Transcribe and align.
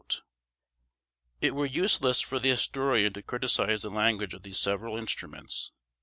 It 1.41 1.53
were 1.53 1.67
useless 1.67 2.21
for 2.21 2.39
the 2.39 2.49
historian 2.49 3.13
to 3.13 3.21
criticise 3.21 3.83
the 3.83 3.91
language 3.91 4.33
of 4.33 4.41
these 4.41 4.57
several 4.57 4.97
instruments. 4.97 5.73